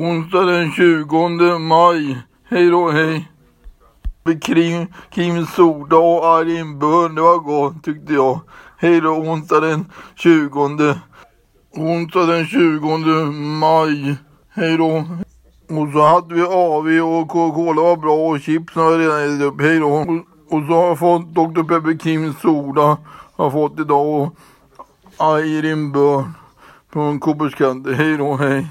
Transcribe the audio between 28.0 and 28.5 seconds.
då,